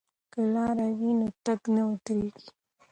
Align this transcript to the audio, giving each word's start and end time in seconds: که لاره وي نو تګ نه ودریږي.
که 0.31 0.39
لاره 0.53 0.87
وي 0.97 1.11
نو 1.19 1.27
تګ 1.45 1.59
نه 1.75 1.83
ودریږي. 1.89 2.47